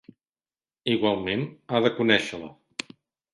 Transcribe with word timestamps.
Igualment, 0.93 1.43
ha 1.77 1.83
de 1.87 1.93
conèixer-la. 2.01 2.49